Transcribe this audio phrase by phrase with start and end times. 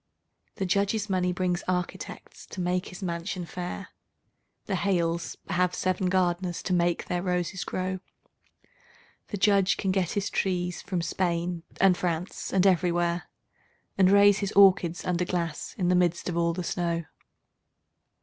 [0.55, 3.89] The Judge's money brings architects to make his mansion fair;
[4.65, 7.99] The Hales have seven gardeners to make their roses grow;
[9.27, 13.29] The Judge can get his trees from Spain and France and everywhere,
[13.95, 17.03] And raise his orchids under glass in the midst of all the snow.